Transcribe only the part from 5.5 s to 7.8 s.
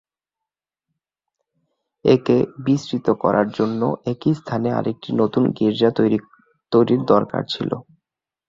গীর্জা তৈরীর দরকার ছিল।